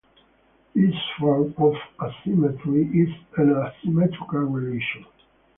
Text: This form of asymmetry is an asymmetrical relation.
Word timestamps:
This 0.73 0.95
form 1.19 1.53
of 1.59 1.75
asymmetry 2.03 2.85
is 2.87 3.13
an 3.37 3.51
asymmetrical 3.55 4.39
relation. 4.39 5.05